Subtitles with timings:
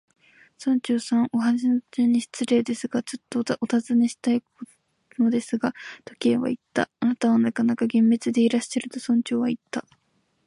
[0.57, 4.41] 「村長さん、お話の途中なのに失礼ですが、ちょっとおたずねしたい
[5.19, 6.89] のですが」と、Ｋ はいった。
[7.01, 9.85] 「あなたはなかなか厳密でいらっしゃる」と、村長はいった。